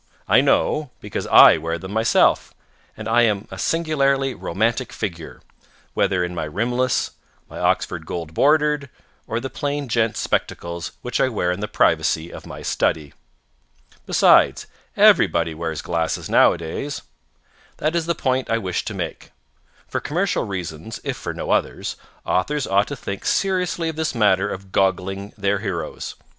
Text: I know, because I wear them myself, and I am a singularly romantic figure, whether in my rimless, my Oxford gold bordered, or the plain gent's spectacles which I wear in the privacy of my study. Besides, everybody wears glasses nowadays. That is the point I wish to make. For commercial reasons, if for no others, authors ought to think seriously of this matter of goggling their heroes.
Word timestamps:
I 0.27 0.41
know, 0.41 0.89
because 0.99 1.27
I 1.27 1.57
wear 1.57 1.77
them 1.77 1.91
myself, 1.91 2.55
and 2.97 3.07
I 3.07 3.21
am 3.21 3.47
a 3.51 3.59
singularly 3.59 4.33
romantic 4.33 4.91
figure, 4.91 5.41
whether 5.93 6.23
in 6.23 6.33
my 6.33 6.45
rimless, 6.45 7.11
my 7.47 7.59
Oxford 7.59 8.07
gold 8.07 8.33
bordered, 8.33 8.89
or 9.27 9.39
the 9.39 9.47
plain 9.51 9.87
gent's 9.87 10.19
spectacles 10.19 10.93
which 11.03 11.21
I 11.21 11.29
wear 11.29 11.51
in 11.51 11.59
the 11.59 11.67
privacy 11.67 12.33
of 12.33 12.47
my 12.47 12.63
study. 12.63 13.13
Besides, 14.07 14.65
everybody 14.97 15.53
wears 15.53 15.83
glasses 15.83 16.27
nowadays. 16.31 17.03
That 17.77 17.95
is 17.95 18.07
the 18.07 18.15
point 18.15 18.49
I 18.49 18.57
wish 18.57 18.83
to 18.85 18.95
make. 18.95 19.29
For 19.87 19.99
commercial 19.99 20.45
reasons, 20.45 20.99
if 21.03 21.15
for 21.15 21.31
no 21.35 21.51
others, 21.51 21.95
authors 22.25 22.65
ought 22.65 22.87
to 22.87 22.95
think 22.95 23.23
seriously 23.23 23.87
of 23.87 23.97
this 23.97 24.15
matter 24.15 24.49
of 24.49 24.71
goggling 24.71 25.31
their 25.37 25.59
heroes. 25.59 26.15